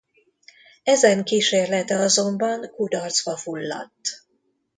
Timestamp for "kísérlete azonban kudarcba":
1.23-3.37